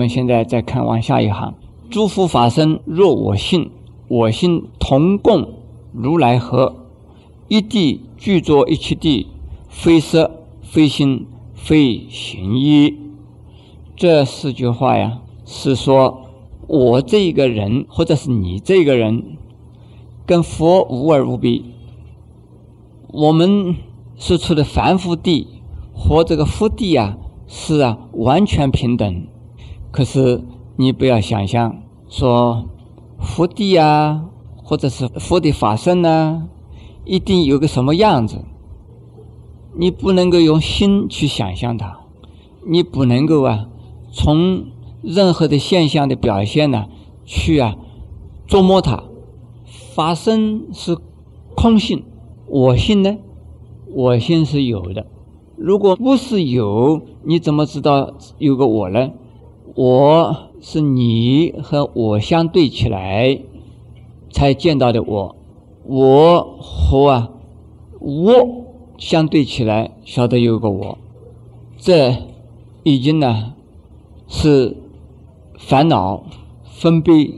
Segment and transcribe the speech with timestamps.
[0.00, 1.52] 我们现在再看往下一行：
[1.90, 3.70] 诸佛法身若我性，
[4.08, 5.46] 我心同共
[5.92, 6.74] 如来合，
[7.48, 9.26] 一地具作一切地，
[9.68, 12.96] 非色非心非行一。
[13.94, 16.22] 这四句话呀，是说
[16.66, 19.36] 我这个人，或者是你这个人，
[20.24, 21.60] 跟佛无二无别。
[23.08, 23.76] 我们
[24.16, 25.46] 是处的凡夫地
[25.92, 29.26] 和这个福地啊，是啊，完全平等。
[29.90, 30.42] 可是
[30.76, 32.64] 你不要想象说
[33.18, 34.24] 福地啊，
[34.62, 36.48] 或者是佛的法身呢，
[37.04, 38.44] 一定有个什么样子。
[39.76, 42.00] 你不能够用心去想象它，
[42.66, 43.68] 你不能够啊，
[44.12, 44.64] 从
[45.02, 46.86] 任何的现象的表现呢，
[47.24, 47.76] 去啊
[48.48, 49.04] 琢磨它。
[49.94, 50.96] 法身是
[51.54, 52.04] 空性。
[52.46, 53.16] 我性呢？
[53.92, 55.06] 我心是有的。
[55.56, 59.10] 如果不是有，你怎么知道有个我呢？
[59.74, 63.40] 我是你和我相对起来
[64.30, 65.36] 才见到的我。
[65.84, 67.30] 我和啊
[67.98, 68.64] 我
[68.98, 70.98] 相对起来，晓得有个我。
[71.76, 72.16] 这
[72.82, 73.54] 已经呢
[74.28, 74.76] 是
[75.58, 76.22] 烦恼、
[76.64, 77.30] 分别、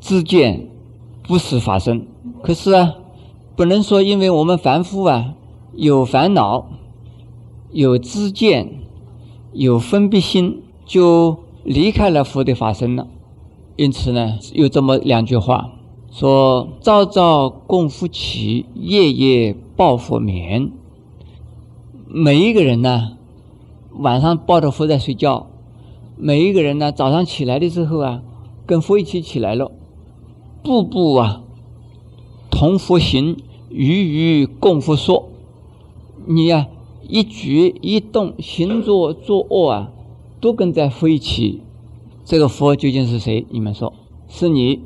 [0.00, 0.68] 自见，
[1.22, 2.06] 不时发生。
[2.42, 2.94] 可是啊。
[3.54, 5.34] 不能说，因为我们凡夫啊，
[5.74, 6.68] 有烦恼，
[7.70, 8.80] 有知见，
[9.52, 13.08] 有分别心，就离开了佛的法身了。
[13.76, 15.72] 因此呢，有这么两句话：
[16.10, 20.70] 说朝朝供佛起，夜夜抱佛眠。
[22.06, 23.16] 每一个人呢，
[23.92, 25.46] 晚上抱着佛在睡觉；
[26.16, 28.22] 每一个人呢，早上起来的时候啊，
[28.66, 29.72] 跟佛一起起来了，
[30.62, 31.42] 步步啊。
[32.50, 33.38] 同佛行，
[33.70, 35.30] 语语共佛说。
[36.26, 36.68] 你呀，
[37.08, 39.90] 一举一动，行坐坐卧啊，
[40.42, 41.62] 都跟在佛一起。
[42.24, 43.46] 这个佛究竟是谁？
[43.50, 43.92] 你们说，
[44.28, 44.80] 是你？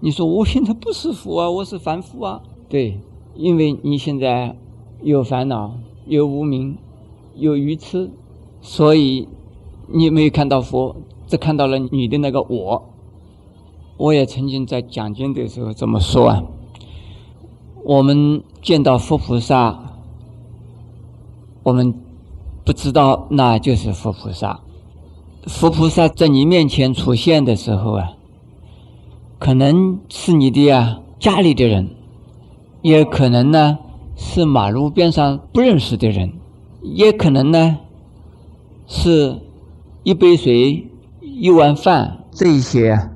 [0.00, 2.42] 你说我现在不是佛啊，我是凡夫啊。
[2.68, 3.00] 对，
[3.34, 4.54] 因为你现在
[5.02, 5.72] 有烦恼，
[6.06, 6.76] 有无名，
[7.34, 8.10] 有愚痴，
[8.60, 9.26] 所以
[9.86, 10.94] 你没有看到佛，
[11.26, 12.90] 只看到了你的那个我。
[13.96, 16.44] 我也曾经在讲经的时候这么说啊。
[17.82, 19.94] 我们见到佛菩萨，
[21.62, 21.94] 我们
[22.62, 24.60] 不知道那就是佛菩萨。
[25.48, 28.10] 佛菩萨在你面前出现的时候啊，
[29.38, 31.88] 可能是你的呀家里的人，
[32.82, 33.78] 也可能呢
[34.14, 36.34] 是马路边上不认识的人，
[36.82, 37.78] 也可能呢
[38.86, 39.40] 是
[40.02, 40.86] 一杯水、
[41.22, 43.10] 一碗饭这一些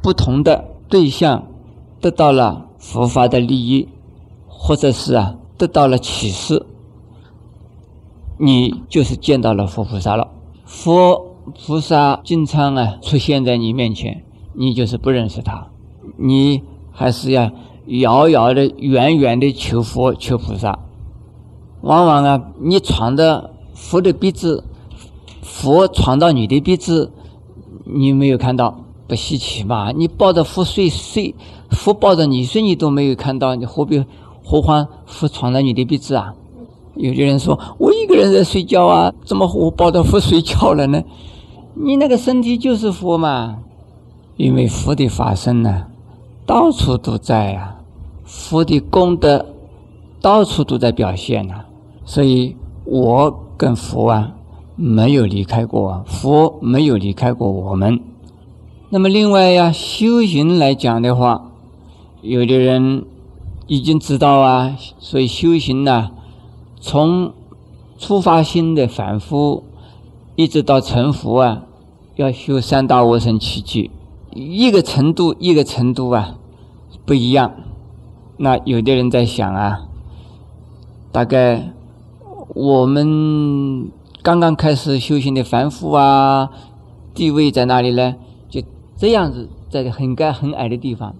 [0.00, 1.48] 不同的对象
[2.00, 3.88] 得到了佛法的利益。
[4.64, 6.64] 或者是啊，得到了启示，
[8.38, 10.28] 你就是见到了佛菩萨了。
[10.64, 11.31] 佛
[11.66, 15.68] 菩萨经常啊出现在你面前，你就是不认识他，
[16.16, 17.50] 你还是要
[17.86, 20.78] 遥遥的、远远的求佛、求菩萨。
[21.80, 24.62] 往往啊，你闯的佛的鼻子，
[25.42, 27.10] 佛闯到你的鼻子，
[27.84, 29.92] 你没有看到，不稀奇吧？
[29.94, 31.34] 你抱着佛睡睡，
[31.70, 34.04] 佛抱着你睡，你都没有看到，你何必？
[34.44, 36.34] 何况佛闯了你的鼻子啊！
[36.94, 41.02] 有的人说：“我一个人在睡觉啊，怎么我抱着佛睡觉了呢？”
[41.74, 43.58] 你那个身体就是佛嘛，
[44.36, 45.86] 因为佛的法身呢，
[46.46, 47.78] 到处都在啊，
[48.24, 49.46] 佛的功德
[50.20, 51.64] 到处都在表现呐。
[52.04, 54.32] 所以我跟佛啊
[54.76, 58.00] 没有离开过，佛没有离开过我们。
[58.90, 61.50] 那么另外呀，修行来讲的话，
[62.20, 63.04] 有的人。
[63.68, 66.10] 已经知道啊，所以修行呢，
[66.78, 67.32] 从
[67.96, 69.64] 初发心的反复，
[70.34, 71.62] 一直到成佛啊，
[72.16, 73.90] 要修三大无生七劫，
[74.32, 76.36] 一个程度一个程度啊
[77.04, 77.52] 不一样。
[78.36, 79.88] 那有的人在想啊，
[81.10, 81.72] 大概
[82.54, 83.90] 我们
[84.22, 86.50] 刚刚开始修行的凡夫啊，
[87.14, 88.16] 地位在哪里呢？
[88.48, 88.62] 就
[88.96, 91.14] 这样子，在很高很矮的地方，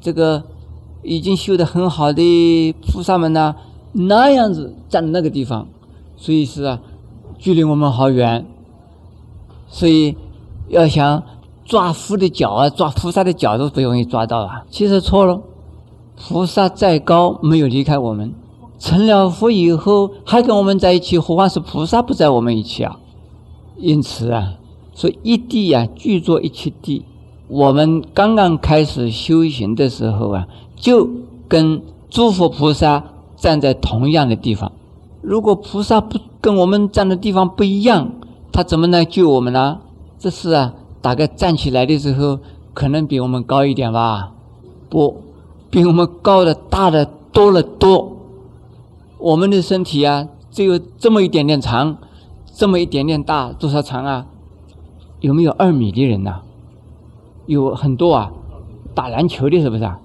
[0.00, 0.44] 这个。
[1.02, 3.54] 已经修得很好的菩萨们呢，
[3.92, 5.68] 那样子站那个地方，
[6.16, 6.80] 所以是啊，
[7.38, 8.44] 距离我们好远。
[9.68, 10.16] 所以
[10.68, 11.22] 要想
[11.64, 14.64] 抓佛的脚啊，抓菩萨的脚都不容易抓到啊。
[14.70, 15.40] 其实错了，
[16.16, 18.32] 菩萨再高没有离开我们，
[18.78, 22.98] 成了佛以后还跟我们在一起，何况是菩萨不在我们一起啊？
[23.76, 24.54] 因此啊，
[24.94, 27.04] 说一地啊，具作一切地。
[27.48, 30.46] 我们刚刚开始修行的时候啊。
[30.78, 31.08] 就
[31.48, 31.80] 跟
[32.10, 33.02] 诸佛菩萨
[33.34, 34.70] 站在同样的地方。
[35.22, 38.12] 如果菩萨不跟我们站的地方不一样，
[38.56, 39.80] 他怎么能救我们呢？
[40.18, 40.72] 这是啊，
[41.02, 42.38] 大概站起来的时候
[42.72, 44.32] 可能比我们高一点吧？
[44.88, 45.24] 不，
[45.68, 48.16] 比我们高的大的多了多。
[49.18, 51.98] 我们的身体啊，只有这么一点点长，
[52.54, 54.24] 这么一点点大，多少长啊？
[55.20, 56.40] 有没有二米的人呐？
[57.44, 58.32] 有很多啊，
[58.94, 60.00] 打篮球的是不是啊？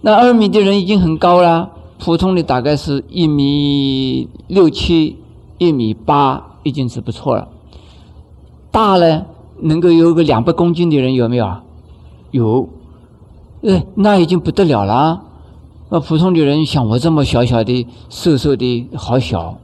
[0.00, 5.18] 那二米的人已经很高了，普通的大概是一米六七、
[5.58, 7.46] 一米八，已经是不错了。
[8.70, 9.26] 大了
[9.60, 11.64] 能够有个两百公斤的人有没有啊？
[12.30, 12.68] 有，
[13.62, 15.22] 呃，那已经不得了了。
[15.88, 19.58] 那普通的人像我这么小小的、瘦瘦的，好小。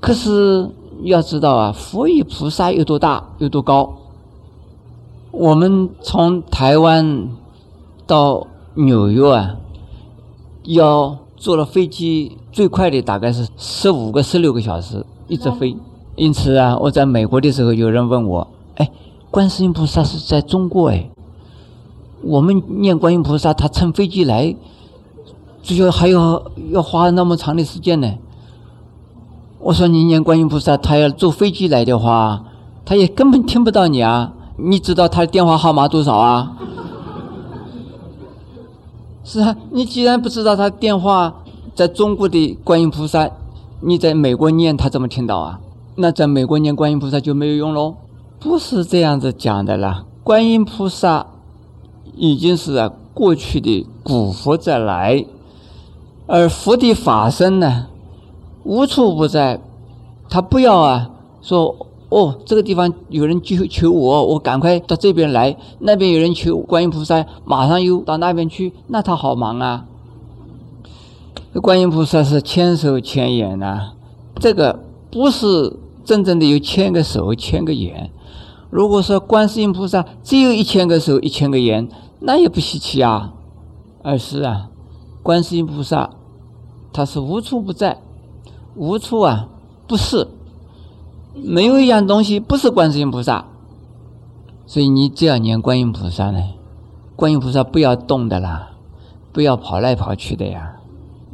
[0.00, 0.70] 可是
[1.02, 3.96] 要知道啊，佛与菩萨有多大、有多高？
[5.32, 7.28] 我们从台湾
[8.06, 9.56] 到纽约啊，
[10.62, 15.76] 要坐了飞机，最快的大概是十五个、十六个小时一直飞。
[16.20, 18.46] 因此啊，我在美国的时候，有人问我
[18.76, 18.90] ：“哎，
[19.30, 21.08] 观世音菩萨是在中国哎？
[22.20, 24.54] 我们念观音菩萨，他乘飞机来，
[25.62, 28.16] 只要还要要花那么长的时间呢？”
[29.60, 32.44] 我说：“你念观音菩萨，他要坐飞机来的话，
[32.84, 34.34] 他也根本听不到你啊！
[34.58, 36.54] 你知道他的电话号码多少啊？”
[39.24, 41.34] 是啊，你既然不知道他电话，
[41.74, 43.30] 在中国的观音菩萨，
[43.80, 45.58] 你在美国念，他怎么听到啊？
[46.00, 47.94] 那在美国念观音菩萨就没有用喽？
[48.38, 50.06] 不是这样子讲的啦。
[50.24, 51.26] 观音菩萨
[52.16, 55.26] 已经是过去的古佛再来，
[56.26, 57.88] 而佛的法身呢，
[58.64, 59.60] 无处不在。
[60.30, 61.10] 他不要啊
[61.42, 61.76] 说
[62.08, 68.72] 哦，这个地方有人求求我，我赶快到这边来；那边有人求观音菩萨，马上又到那边去。
[68.86, 69.84] 那他好忙啊。
[71.60, 73.92] 观音菩萨是千手千眼呐，
[74.36, 74.80] 这个
[75.10, 75.76] 不是。
[76.04, 78.10] 真正的有千个手、千个眼。
[78.70, 81.88] 如果说观世音菩萨只有一千个手、一千个眼，
[82.20, 83.34] 那也不稀奇啊。
[84.02, 84.70] 而是啊，
[85.22, 86.10] 观世音菩萨
[86.92, 88.00] 他是无处不在，
[88.74, 89.48] 无处啊
[89.86, 90.28] 不是，
[91.34, 93.46] 没有一样东西不是观世音菩萨。
[94.66, 96.40] 所以你只要念观音菩萨呢，
[97.16, 98.70] 观音菩萨不要动的啦，
[99.32, 100.76] 不要跑来跑去的呀。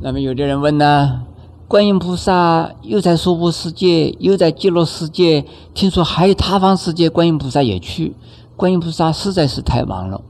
[0.00, 1.22] 那么有的人问呢？
[1.68, 8.14] 观音菩萨又在娑婆世界，又在极乐世界，听说还有他方世界，观音菩萨也去。
[8.54, 10.22] 观音菩萨实在是太忙了，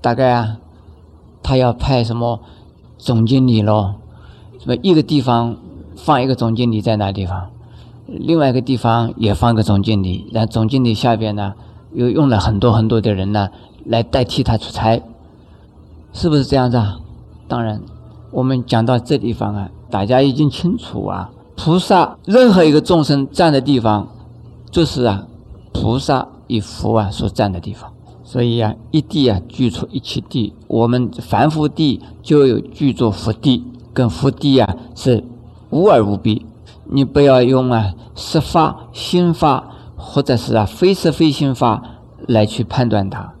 [0.00, 0.56] 大概啊，
[1.42, 2.40] 他要派什么
[2.96, 3.96] 总经理咯，
[4.58, 5.56] 什么一个地方
[5.94, 7.50] 放一个总经理在那地方，
[8.06, 11.52] 另外一个地方也放个总经理，然后总经理下边呢
[11.92, 13.50] 又用了很多很多的人呢
[13.84, 15.02] 来代替他出差，
[16.14, 16.98] 是不是这样子啊？
[17.46, 17.82] 当然，
[18.30, 19.70] 我们讲到这地方啊。
[19.90, 24.06] 大家已经清楚啊，菩萨任何一个众生站的地方，
[24.70, 25.26] 就是啊，
[25.72, 27.90] 菩萨与佛啊所站的地方。
[28.22, 35.24] 所以啊，一地啊具出一切地，我们凡夫地就有具作佛地，跟佛地啊是
[35.70, 36.40] 无二无别。
[36.92, 39.64] 你不要用啊实法、心法，
[39.96, 41.82] 或者是啊非实非心法
[42.28, 43.32] 来去判断它，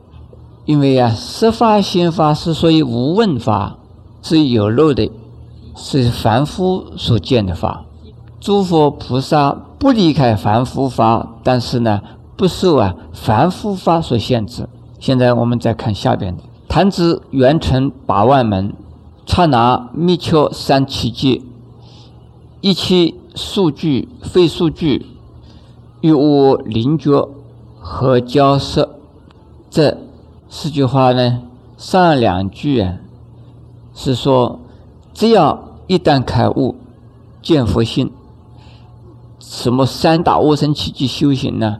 [0.64, 3.76] 因为啊实法、心法是属于无问法，
[4.22, 5.08] 是有漏的。
[5.76, 7.84] 是凡夫所见的法，
[8.40, 12.00] 诸佛菩萨不离开凡夫法，但是呢，
[12.36, 14.68] 不受啊凡夫法所限制。
[14.98, 18.74] 现在我们再看下边的：弹指圆成八万门，
[19.26, 21.40] 刹那密丘三七界，
[22.60, 25.06] 一切数据非数据，
[26.02, 27.28] 与我灵觉
[27.78, 28.96] 和交涉。
[29.70, 29.96] 这
[30.48, 31.42] 四句话呢，
[31.78, 32.96] 上两句啊，
[33.94, 34.60] 是说
[35.20, 35.66] 只要。
[35.86, 36.76] 一旦开悟，
[37.42, 38.10] 见佛性，
[39.40, 41.78] 什么三大阿僧祇劫修行呢，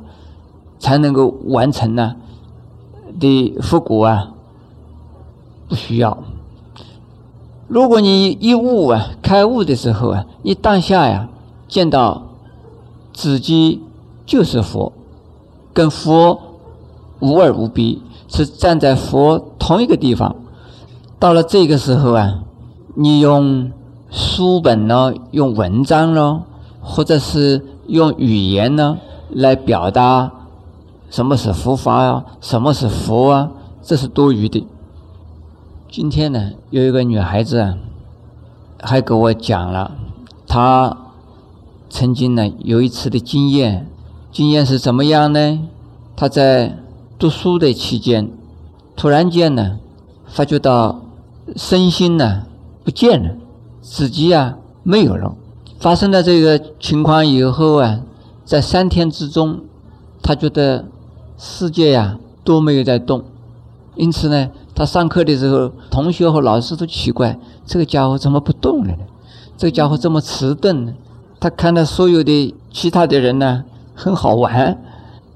[0.81, 2.17] 才能够完成呢？
[3.21, 4.33] 的佛果啊，
[5.69, 6.19] 不需要。
[7.69, 11.29] 如果你一悟啊，开悟的时候啊，你当下呀，
[11.69, 12.23] 见到
[13.13, 13.81] 自己
[14.27, 14.93] 就是佛，
[15.73, 16.37] 跟佛
[17.21, 20.35] 无二无别，是站在佛同一个地方。
[21.21, 22.43] 到了这个时候啊，
[22.95, 23.73] 你用。
[24.13, 26.43] 书本呢，用文章呢，
[26.81, 28.99] 或者是用语言呢，
[29.31, 30.33] 来表达
[31.09, 34.67] 什么是佛法啊，什么是佛啊，这是多余的。
[35.89, 37.77] 今天呢，有一个女孩子啊，
[38.81, 39.93] 还给我讲了，
[40.49, 40.97] 她
[41.89, 43.87] 曾经呢有一次的经验，
[44.33, 45.61] 经验是怎么样呢？
[46.17, 46.77] 她在
[47.17, 48.29] 读书的期间，
[48.97, 49.79] 突然间呢，
[50.27, 51.01] 发觉到
[51.55, 52.43] 身心呢
[52.85, 53.35] 不见了。
[53.81, 55.35] 自己啊没有了，
[55.79, 58.01] 发生了这个情况以后啊，
[58.45, 59.61] 在三天之中，
[60.23, 60.85] 他觉得
[61.39, 63.23] 世界呀都没有在动，
[63.97, 69.05] 因此呢，他上课的时候，同学和老师都奇怪，这个家伙怎么不动了呢？
[69.57, 70.93] 这个家伙这么迟钝呢？
[71.39, 74.79] 他看到所有的其他的人呢，很好玩，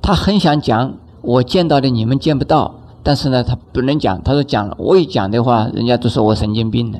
[0.02, 4.22] 他很想讲我见到的你们见不到，但是呢，他不能讲。
[4.22, 6.98] 他说讲了，我一讲的话，人家都说我神经病了。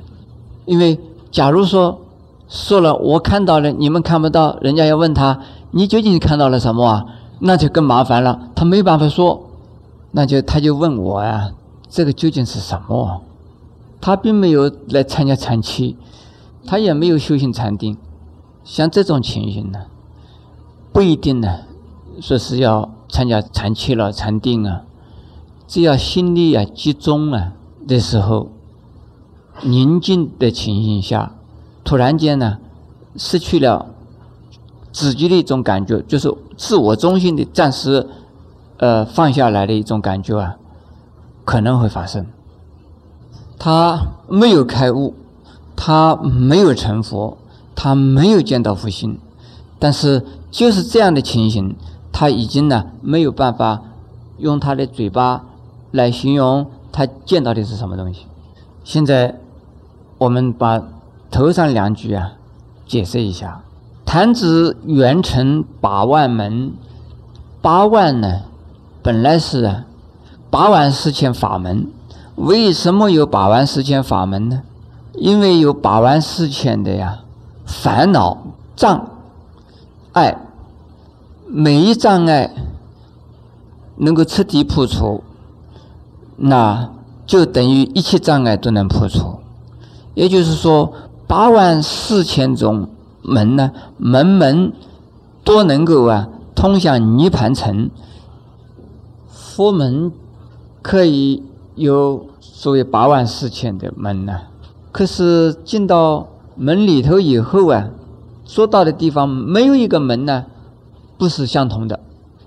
[0.64, 0.98] 因为
[1.30, 2.00] 假如说
[2.48, 5.40] 说了我看到了，你们看不到，人家要问他
[5.72, 7.06] 你究竟看到了什么啊？
[7.40, 8.48] 那就更麻烦了。
[8.54, 9.48] 他没办法说，
[10.12, 11.50] 那就他就问我呀，
[11.88, 13.22] 这个究竟是什么？
[14.00, 15.96] 他并没有来参加禅期，
[16.66, 17.96] 他也没有修行禅定。
[18.62, 19.80] 像这种情形呢，
[20.92, 21.60] 不一定呢，
[22.20, 24.82] 说是要参加禅期了、禅定啊，
[25.66, 27.52] 只要心力啊集中啊
[27.88, 28.48] 的时候，
[29.62, 31.32] 宁静的情形下，
[31.84, 32.58] 突然间呢，
[33.16, 33.86] 失去了
[34.92, 38.08] 自己的一种感觉，就是自我中心的暂时
[38.78, 40.56] 呃放下来的一种感觉啊，
[41.44, 42.26] 可能会发生。
[43.58, 45.14] 他没有开悟，
[45.74, 47.38] 他没有成佛。
[47.76, 49.18] 他没有见到佛心，
[49.80, 51.74] 但是就是这样的情形，
[52.12, 53.82] 他已经呢没有办法
[54.38, 55.44] 用他的嘴巴
[55.90, 58.26] 来形容他见到的是什么东西。
[58.84, 59.40] 现在
[60.24, 60.82] 我们把
[61.30, 62.32] 头上两句啊
[62.86, 63.60] 解释一下：
[64.06, 66.72] 弹指圆成八万门，
[67.60, 68.40] 八万呢
[69.02, 69.84] 本来是啊
[70.48, 71.88] 八万四千法门，
[72.36, 74.62] 为什么有八万四千法门呢？
[75.12, 77.20] 因为有八万四千的呀。
[77.66, 78.38] 烦恼
[78.76, 79.10] 障
[80.12, 80.38] 碍，
[81.46, 82.50] 每一障碍
[83.96, 85.22] 能够彻底破除，
[86.36, 86.90] 那
[87.26, 89.38] 就等于一切障碍都能破除。
[90.14, 90.92] 也就是说，
[91.26, 92.88] 八万四千种
[93.22, 94.72] 门呢，门门
[95.44, 97.90] 都能够啊通向涅盘城。
[99.28, 100.10] 佛门
[100.82, 101.42] 可以
[101.74, 104.40] 有所谓八万四千的门呢，
[104.90, 106.28] 可是进到。
[106.56, 107.90] 门里头以后啊，
[108.46, 110.46] 说到的地方没有一个门呢，
[111.18, 111.98] 不是相同的。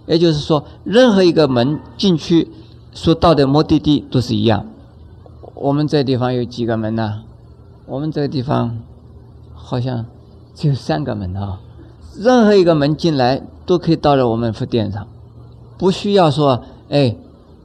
[0.06, 2.48] 也就是说，任何一个门进去，
[2.94, 4.66] 所到的目的地都是一样。
[5.56, 7.24] 我们这地方有几个门呢？
[7.88, 8.78] 我们这个地方
[9.54, 10.06] 好像
[10.54, 11.60] 只有三个门啊。
[12.20, 15.08] 任何一个门进来都可以到了我们佛殿上，
[15.78, 17.16] 不需要说，哎，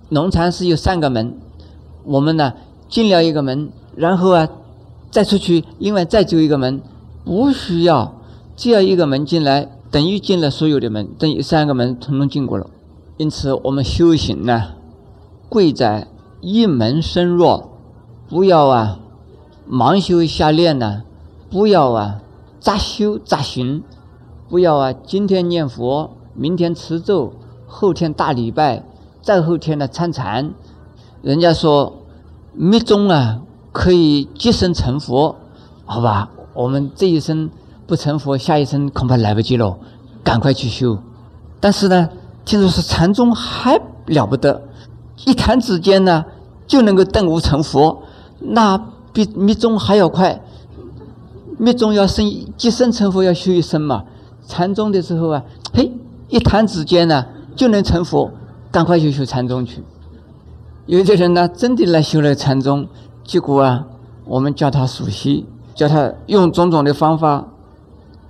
[0.08, 1.34] 农禅寺有三个门，
[2.04, 2.54] 我们呢
[2.88, 4.48] 进了一个门，然后啊。
[5.10, 6.80] 再出去，另外再走一个门，
[7.22, 8.14] 不需要，
[8.56, 12.66] 只要一个门进来，等于进了所有的门，等于三个门统统进过了。
[13.18, 14.68] 因此，我们修行呢，
[15.50, 16.08] 贵在
[16.40, 17.64] 一门深入，
[18.26, 19.00] 不要啊
[19.70, 21.02] 盲修瞎练呢，
[21.50, 22.20] 不要啊
[22.60, 23.82] 杂修杂行，
[24.48, 27.32] 不要啊今天念佛，明天持咒，
[27.66, 28.84] 后天大礼拜，
[29.20, 30.52] 再后天呢参禅。
[31.22, 31.92] 人家说
[32.52, 33.40] 密宗啊。
[33.74, 35.34] 可以即生成佛，
[35.86, 36.28] 好吧？
[36.52, 37.48] 我们这一生
[37.86, 39.78] 不成佛，下一生恐怕来不及了，
[40.22, 40.98] 赶快去修。
[41.58, 42.10] 但是呢，
[42.44, 44.60] 听说是禅宗还了不得，
[45.24, 46.22] 一弹指间呢
[46.66, 48.02] 就能够顿悟成佛，
[48.40, 48.76] 那
[49.12, 50.40] 比密宗还要快。
[51.58, 52.24] 密宗要生
[52.56, 54.04] 即生成佛要修一生嘛，
[54.46, 55.92] 禅宗的时候啊，嘿，
[56.28, 58.30] 一弹指间呢就能成佛，
[58.70, 59.82] 赶快去修禅宗去。
[60.86, 62.88] 有的人呢，真的来修了禅宗。
[63.22, 63.86] 结果啊，
[64.24, 67.46] 我们叫他熟悉，叫他用种种的方法，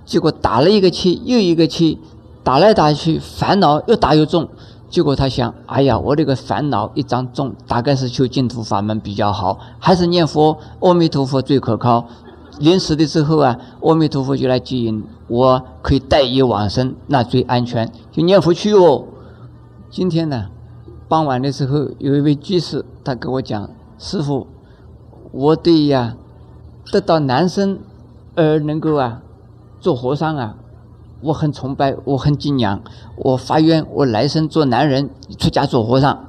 [0.05, 1.97] 结果打了一个气又一个气，
[2.43, 4.47] 打来打去，烦恼又大又重。
[4.93, 12.05] 结果他想：哎呀，我这个烦恼一张重，大概是求净土法门比较好，还是念佛阿弥陀佛最可靠。
[12.59, 19.05] 临死的时候啊，阿弥陀佛就来接引，我可以带业往生，那最安全，就念佛去哦。
[19.89, 20.49] 今天呢，
[21.07, 24.45] 傍晚的时候，有一位居士，他跟我讲：师傅。
[25.31, 26.15] 我对呀，
[26.91, 27.79] 得到男生
[28.35, 29.23] 而能够啊
[29.79, 30.55] 做和尚啊，
[31.23, 32.81] 我很崇拜，我很敬仰。
[33.15, 36.27] 我发愿，我来生做男人，出家做和尚。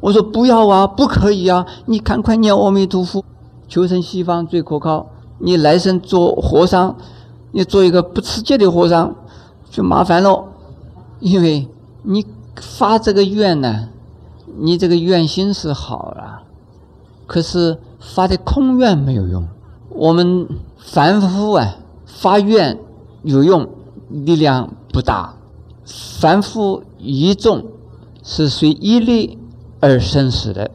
[0.00, 1.66] 我说不要啊，不可以啊！
[1.86, 3.24] 你赶快念阿弥陀佛，
[3.66, 5.06] 求生西方最可靠。
[5.38, 6.96] 你来生做和尚，
[7.52, 9.14] 你做一个不持戒的和尚
[9.70, 10.44] 就麻烦了，
[11.20, 11.68] 因为
[12.02, 12.24] 你
[12.60, 13.88] 发这个愿呢，
[14.58, 16.42] 你这个愿心是好了，
[17.26, 17.78] 可是。
[18.00, 19.48] 发的空愿没有用，
[19.88, 22.78] 我们凡夫啊发愿
[23.24, 23.68] 有用，
[24.08, 25.34] 力量不大。
[26.20, 27.64] 凡夫一众
[28.22, 29.38] 是随一力
[29.80, 30.70] 而生死的，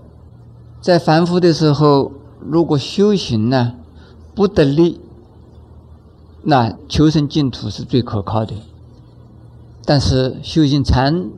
[0.82, 3.74] 在凡夫的时候，如果修行呢
[4.34, 5.00] 不得力，
[6.42, 8.56] 那求生净土是最可靠的。
[9.86, 11.30] 但是修行禅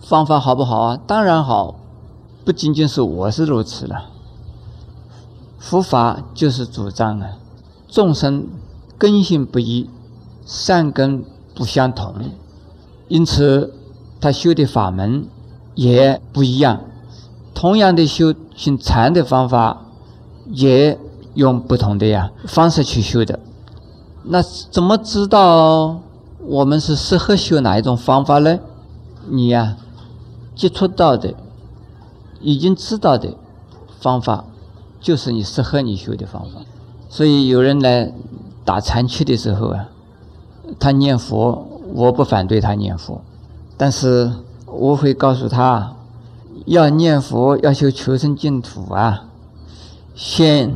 [0.00, 1.00] 方法好不好啊？
[1.06, 1.76] 当然好，
[2.44, 4.10] 不仅仅是我是如此了。
[5.58, 7.38] 佛法就是主张啊，
[7.88, 8.46] 众生
[8.98, 9.88] 根性不一，
[10.46, 11.22] 善根
[11.54, 12.14] 不相同，
[13.08, 13.74] 因此
[14.20, 15.26] 他修的法门
[15.74, 16.80] 也不一样。
[17.52, 19.82] 同样的修行禅的方法，
[20.46, 20.98] 也
[21.34, 23.38] 用不同的呀方式去修的。
[24.22, 26.00] 那怎么知道
[26.40, 28.58] 我们是适合修哪一种方法呢？
[29.28, 29.76] 你呀，
[30.54, 31.34] 接触到的、
[32.40, 33.34] 已经知道的
[33.98, 34.44] 方法，
[35.00, 36.60] 就是你适合你修的方法。
[37.08, 38.12] 所以有人来
[38.64, 39.88] 打禅期的时候啊，
[40.78, 43.20] 他念佛，我不反对他念佛，
[43.76, 44.32] 但是
[44.66, 45.92] 我会告诉他。
[46.64, 49.26] 要念佛，要求求生净土啊！
[50.16, 50.74] 先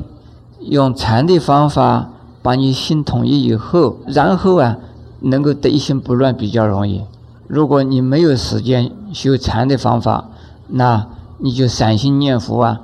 [0.60, 2.10] 用禅的方法
[2.42, 4.76] 把你心统一以后，然后啊，
[5.20, 7.02] 能够得一心不乱比较容易。
[7.48, 10.28] 如果你没有时间修禅的方法，
[10.68, 12.82] 那你就散心念佛啊，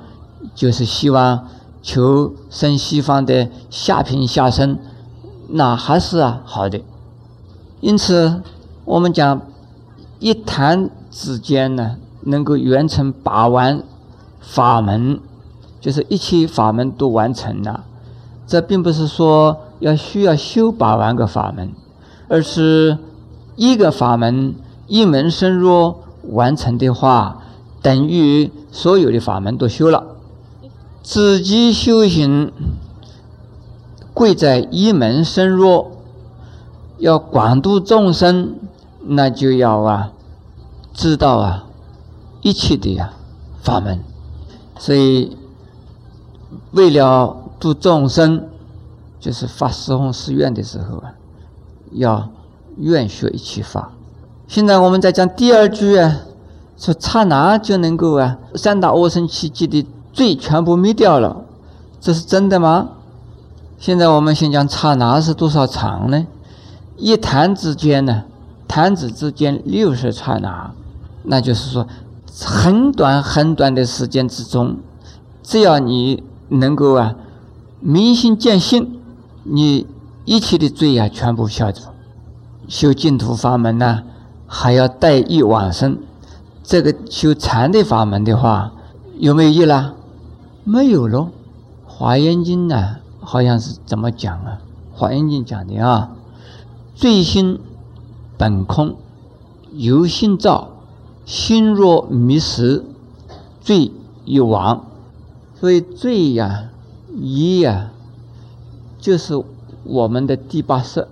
[0.53, 1.47] 就是希望
[1.81, 4.77] 求生西方的下品下生，
[5.47, 6.81] 那还是啊好的。
[7.79, 8.41] 因此，
[8.85, 9.41] 我们讲
[10.19, 11.97] 一谈之间呢。
[12.23, 13.81] 能够完成八万
[14.41, 15.21] 法门，
[15.79, 17.85] 就是一切法门都完成了。
[18.45, 21.71] 这并不是说要需要修八万个法门，
[22.27, 22.97] 而是
[23.55, 24.55] 一个法门
[24.87, 27.43] 一门深入完成的话，
[27.81, 30.03] 等于所有的法门都修了。
[31.01, 32.51] 自己修行
[34.13, 35.91] 贵在一门深入，
[36.97, 38.55] 要广度众生，
[39.01, 40.11] 那就要啊
[40.93, 41.63] 知道啊。
[42.43, 43.11] 一切的呀
[43.61, 43.99] 法门，
[44.79, 45.35] 所以
[46.71, 48.47] 为了度众生，
[49.19, 51.11] 就是发十弘誓愿的时候啊，
[51.91, 52.29] 要
[52.77, 53.91] 愿学一切法。
[54.47, 56.15] 现在我们在讲第二句啊，
[56.77, 61.43] 说刹那就能够啊，三大恶生奇迹的罪全部灭掉了，
[61.99, 62.89] 这是真的吗？
[63.77, 66.25] 现在我们先讲刹那是多少长呢？
[66.97, 68.23] 一弹之间呢，
[68.67, 70.71] 弹指之间六十刹那，
[71.23, 71.87] 那就是说。
[72.39, 74.77] 很短很短的时间之中，
[75.41, 77.15] 只要你能够啊
[77.79, 78.99] 明心见性，
[79.41, 79.87] 你
[80.23, 81.89] 一切的罪啊全部消除。
[82.67, 84.03] 修净土法门呢，
[84.45, 85.97] 还要带一往生。
[86.61, 88.71] 这个修禅的法门的话，
[89.17, 89.95] 有没有意啦？
[90.63, 91.29] 没有喽。
[91.87, 94.59] 华严经呢，好像是怎么讲啊？
[94.93, 96.11] 华严经讲的啊，
[96.97, 97.59] 罪心
[98.39, 98.95] 本空，
[99.71, 100.71] 由心造。
[101.27, 102.83] 心若迷失，
[103.61, 103.91] 罪
[104.25, 104.87] 亦亡。
[105.59, 106.71] 所以罪呀、
[107.13, 107.91] 一呀，
[108.99, 109.43] 就是
[109.83, 111.07] 我们的第八识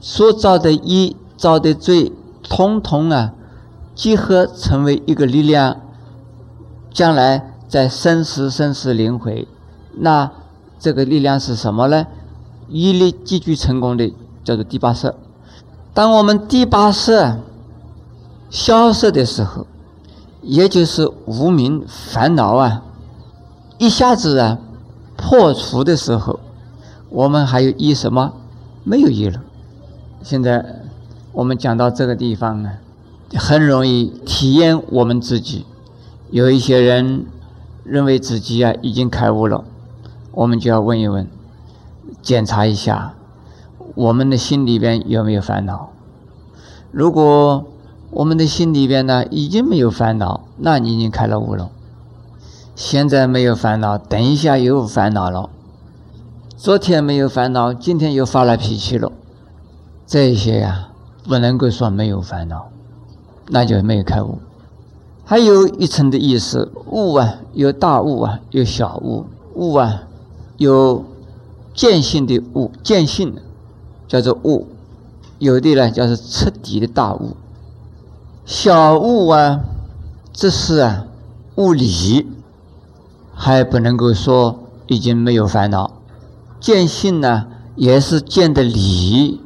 [0.00, 3.32] 所造的一造的罪，通通啊
[3.94, 5.80] 结合成为一个力量，
[6.92, 9.48] 将来在生死生死轮回，
[9.94, 10.30] 那
[10.78, 12.06] 这个力量是什么呢？
[12.68, 14.12] 一力积聚成功的
[14.44, 15.14] 叫做第八识。
[15.94, 17.36] 当我们第八识。
[18.50, 19.64] 消失的时候，
[20.42, 22.82] 也就是无名烦恼啊，
[23.78, 24.58] 一下子啊
[25.16, 26.40] 破除的时候，
[27.10, 28.32] 我们还有意什么？
[28.82, 29.40] 没有意了。
[30.20, 30.82] 现在
[31.30, 32.72] 我们讲到这个地方呢，
[33.36, 35.64] 很容易体验我们自己。
[36.32, 37.26] 有一些人
[37.84, 39.62] 认为自己啊已经开悟了，
[40.32, 41.28] 我们就要问一问，
[42.20, 43.14] 检查一下
[43.94, 45.90] 我们的心里边有没有烦恼。
[46.92, 47.64] 如果
[48.10, 51.70] 我们的心里边呢，已经没有烦恼，那你已经开了悟了。
[52.74, 55.50] 现在没有烦恼，等一下又烦恼了。
[56.56, 59.12] 昨天没有烦恼，今天又发了脾气了。
[60.06, 60.88] 这些呀，
[61.24, 62.68] 不能够说没有烦恼，
[63.48, 64.38] 那就没有开悟。
[65.24, 69.26] 还有一层的意思，悟啊，有大悟啊，有小悟。
[69.54, 70.02] 悟啊，
[70.56, 71.04] 有
[71.72, 73.36] 见性的悟，见性
[74.10, 74.66] 叫做悟；
[75.38, 77.36] 有的呢，叫做彻底的大悟。
[78.44, 79.60] 小悟啊，
[80.32, 81.04] 这是啊，
[81.54, 82.26] 悟理，
[83.32, 85.92] 还不能够说已经没有烦恼。
[86.58, 87.46] 见性呢，
[87.76, 89.40] 也是见的理，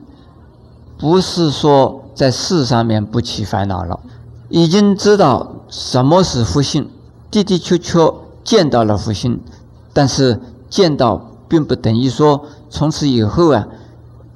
[0.96, 4.00] 不是说在事上面不起烦恼了。
[4.48, 6.88] 已经知道什么是福性，
[7.30, 9.38] 的的确确见到了福性，
[9.92, 13.68] 但是见到并不等于说从此以后啊，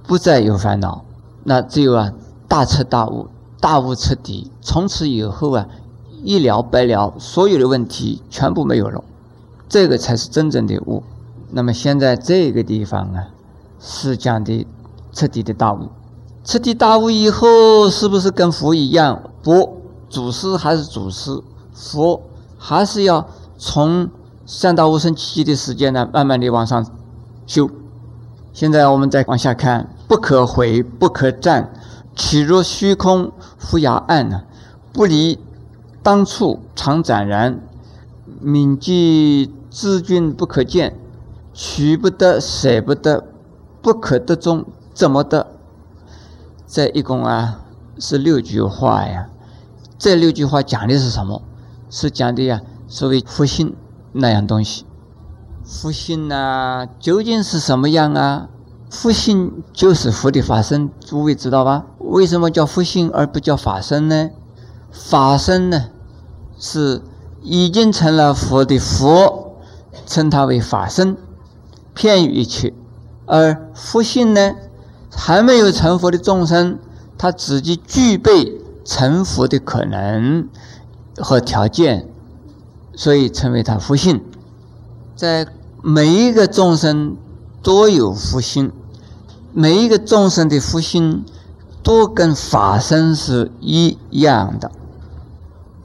[0.09, 1.05] 不再有烦恼。
[1.45, 2.13] 那只有啊，
[2.49, 3.29] 大彻大悟。
[3.61, 5.67] 大悟彻底，从此以后啊，
[6.23, 9.03] 一了百了，所有的问题全部没有了，
[9.69, 11.03] 这个才是真正的悟。
[11.51, 13.27] 那么现在这个地方啊，
[13.81, 14.65] 是讲的
[15.13, 15.89] 彻底的大悟。
[16.45, 19.21] 彻底大悟以后，是不是跟佛一样？
[19.43, 21.43] 不，祖师还是祖师，
[21.75, 22.23] 佛
[22.57, 23.27] 还是要
[23.59, 24.09] 从
[24.47, 26.87] 三到五生七的时间呢，慢慢的往上
[27.45, 27.69] 修。
[28.53, 31.71] 现在我们再往下看，不可回，不可战，
[32.17, 34.43] 体若虚空，复雅暗呢？
[34.93, 35.39] 不离
[36.03, 37.61] 当处，常展然。
[38.41, 40.97] 铭记知君不可见，
[41.53, 43.25] 取不得，舍不得，
[43.83, 45.47] 不可得中，怎么得？
[46.67, 47.61] 这一共啊
[47.99, 49.29] 是六句话呀。
[49.99, 51.43] 这六句话讲的是什么？
[51.91, 53.75] 是讲的呀，所谓福心
[54.13, 54.87] 那样东西。
[55.65, 58.49] 福心呐，究竟是什么样啊？
[58.91, 61.87] 福性就是福的法身，诸位知道吧？
[61.99, 64.31] 为什么叫福性而不叫法身呢？
[64.91, 65.87] 法身呢，
[66.59, 67.03] 是
[67.43, 69.57] 已经成了佛的佛，
[70.07, 71.17] 称它为法身，
[71.95, 72.73] 偏于一切；
[73.27, 74.55] 而福性呢，
[75.11, 76.79] 还没有成佛的众生，
[77.17, 78.59] 他自己具备。
[78.91, 80.49] 成佛的可能
[81.19, 82.09] 和条件，
[82.95, 84.25] 所以称为他福性。
[85.15, 85.47] 在
[85.83, 87.15] 每一个众生
[87.63, 88.73] 都有福心，
[89.53, 91.25] 每一个众生的福心
[91.83, 94.71] 都跟法身是一样的。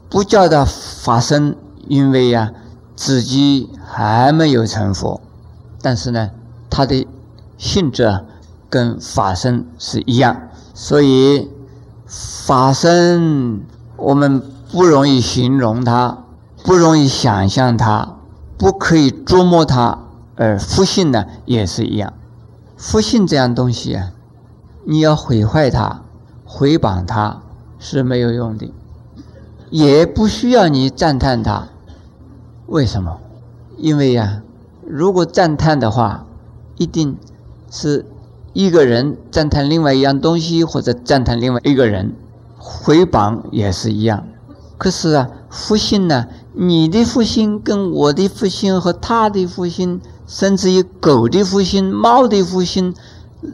[0.08, 1.56] 不叫他法身，
[1.88, 2.52] 因为呀
[2.94, 5.20] 自己还没有成佛，
[5.82, 6.30] 但是呢，
[6.70, 7.06] 他的
[7.58, 8.22] 性质啊
[8.68, 11.50] 跟法身是一样，所以。
[12.06, 13.62] 法身，
[13.96, 16.18] 我们不容易形容它，
[16.62, 18.16] 不容易想象它，
[18.58, 19.98] 不可以捉摸它。
[20.36, 22.12] 而福性呢，也是一样。
[22.86, 24.12] 福性这样东西啊，
[24.84, 26.02] 你要毁坏它、
[26.44, 27.40] 毁谤它
[27.78, 28.70] 是没有用的，
[29.70, 31.68] 也不需要你赞叹它。
[32.66, 33.16] 为什么？
[33.78, 34.42] 因为呀，
[34.86, 36.26] 如果赞叹的话，
[36.76, 37.16] 一定
[37.70, 38.04] 是。
[38.52, 42.14] 一个人赞叹另外一样东西，或者赞叹另外一个人，
[42.58, 44.28] 回谤也是一样。
[44.78, 46.26] 可是啊，福心呢？
[46.52, 52.94] 你的福心跟我的福心和他的福心，甚至于狗的福心、猫的福心、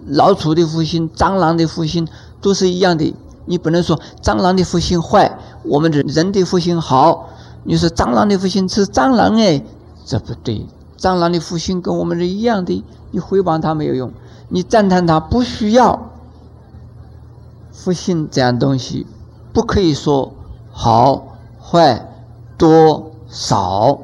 [0.07, 2.07] 老鼠的福心、蟑螂的福心，
[2.41, 3.15] 都是一样的。
[3.47, 7.29] 你不能说蟑螂的福心坏，我们人人的福心好。
[7.65, 9.63] 你说蟑螂的福心是蟑螂哎，
[10.05, 10.67] 这不对。
[10.97, 14.13] 蟑螂的福心跟我们是一样的，你回谤它没有用。
[14.49, 16.11] 你赞叹他不需要
[17.73, 19.07] 福性这样东西，
[19.53, 20.33] 不可以说
[20.71, 22.09] 好坏
[22.59, 23.99] 多少，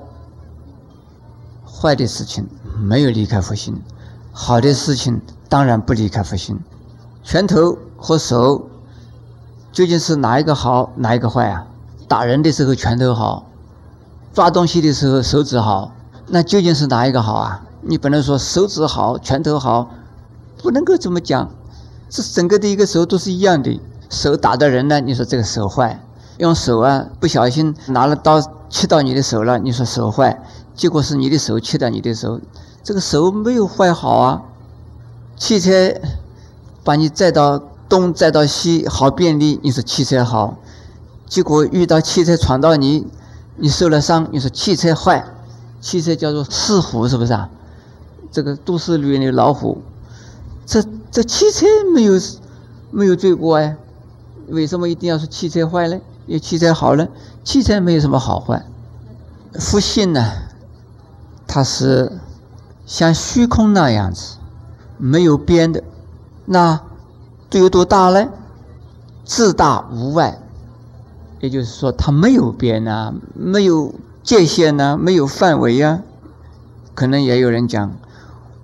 [1.65, 2.47] 坏的事情
[2.79, 3.83] 没有离开福心，
[4.33, 6.59] 好的事情当然不离开福心。
[7.23, 8.69] 拳头和手
[9.73, 11.67] 究竟是哪一个好，哪一个坏啊？
[12.07, 13.47] 打人的时候拳头好，
[14.33, 15.93] 抓东西的时候手指好，
[16.29, 17.63] 那究竟是哪一个好啊？
[17.81, 19.91] 你不能说手指好，拳头好。
[20.63, 21.51] 不能够这么讲，
[22.09, 23.81] 这整个的一个手都是一样的。
[24.09, 25.99] 手打的人呢，你说这个手坏；
[26.39, 30.43] 用手啊，不小心拿了刀切到你的手了，你说手坏。
[30.77, 32.39] 结果是你的手切到你的手，
[32.85, 34.43] 这个手没有坏好啊。
[35.37, 35.95] 汽车
[36.85, 37.59] 把你载到
[37.89, 40.59] 东载到西，好便利，你说汽车好。
[41.27, 43.07] 结果遇到汽车闯到你，
[43.57, 45.27] 你受了伤，你说汽车坏。
[45.81, 47.49] 汽车叫做是虎，是不是啊？
[48.31, 49.83] 这个都市里面的老虎。
[50.67, 52.21] 这这汽车没有
[52.91, 53.77] 没有罪过哎，
[54.49, 55.99] 为什么一定要说汽车坏呢？
[56.27, 57.09] 因为汽车好呢？
[57.45, 58.67] 汽车没有什么好坏。
[59.59, 60.33] 福性呢，
[61.57, 62.13] 它是
[62.85, 64.37] 像虚空那样子，
[64.99, 65.83] 没有边的。
[66.45, 66.83] 那
[67.49, 68.29] 这有多大呢？
[69.25, 70.39] 自大无外，
[71.41, 76.03] 也就是说它没有边啊，没有界限呐，没有范围呀。
[76.95, 77.91] 可能也有人讲，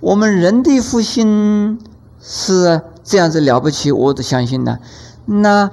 [0.00, 1.78] 我们人的福性。
[2.20, 4.78] 是，这样子了不起，我都相信呢。
[5.24, 5.70] 那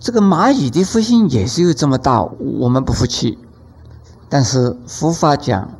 [0.00, 3.38] 这个蚂蚁的福心也是有这么大，我们不服气。
[4.30, 5.70] 但是佛法讲，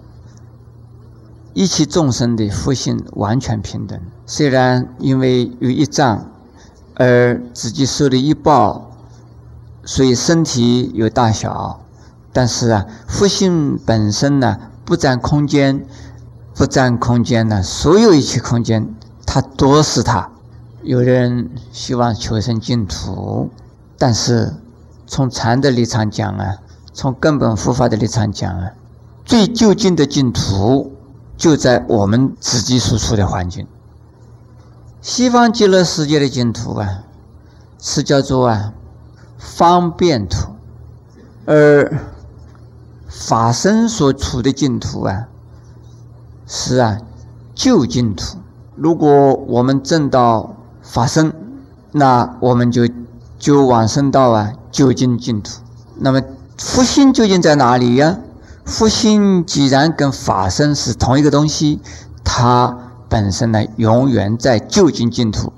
[1.56, 3.98] 一切众生的福性完全平等。
[4.26, 6.30] 虽然因为有一障
[6.96, 8.90] 而自己受的一报，
[9.82, 11.80] 所以身体有大小，
[12.30, 15.86] 但是啊，福性本身呢，不占空间，
[16.54, 18.94] 不占空间呢，所有一切空间。
[19.24, 20.30] 它都是它，
[20.82, 23.48] 有人希望求生净土，
[23.96, 24.52] 但是
[25.06, 26.56] 从禅的立场讲啊，
[26.92, 28.72] 从根本佛法的立场讲啊，
[29.24, 30.92] 最就近的净土
[31.36, 33.66] 就在我们自己所处的环境。
[35.00, 37.04] 西方极乐世界的净土啊，
[37.78, 38.72] 是叫做啊
[39.38, 40.52] 方便土，
[41.44, 42.00] 而
[43.08, 45.28] 法身所处的净土啊，
[46.46, 46.98] 是啊
[47.54, 48.38] 就净土。
[48.74, 51.32] 如果我们证到法身，
[51.92, 52.88] 那我们就
[53.38, 55.60] 就往生到啊究竟净土。
[55.96, 56.20] 那么
[56.58, 58.18] 复兴究竟在哪里呀？
[58.66, 61.80] 复兴既然跟法身是同一个东西，
[62.24, 62.76] 它
[63.08, 65.52] 本身呢永远在究竟净土。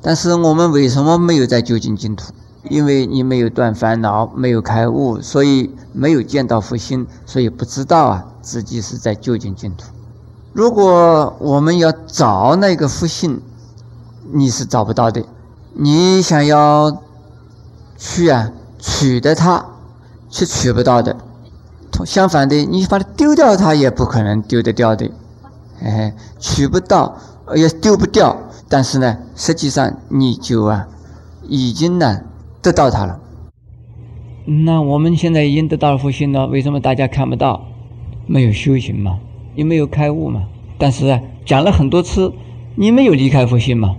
[0.00, 2.32] 但是我们为什么没有在究竟净土？
[2.70, 9.84] 因为你没有断烦恼，没有开悟，所以没有见到复兴，所以不知道啊自己是在究竟净土。
[10.54, 13.42] 如果我们要找那个复兴，
[14.32, 15.22] 你是找不到的。
[15.74, 17.02] 你想要
[17.98, 19.66] 去啊取得它，
[20.30, 21.14] 是取不到的。
[22.06, 25.10] 相反的，你把它丢掉，它也不可能丢得掉的。
[25.82, 27.18] 哎，取不到
[27.54, 28.34] 也丢不掉，
[28.70, 30.88] 但是呢，实际上你就啊
[31.46, 32.22] 已经呢。
[32.62, 33.20] 得到它了，
[34.46, 37.60] 那我们现在已经得到了复兴了，为什么大家看不到？
[38.26, 39.18] 没有修行嘛，
[39.54, 40.44] 也没有开悟嘛。
[40.78, 42.32] 但是啊，讲了很多次，
[42.76, 43.96] 你没有离开复兴嘛。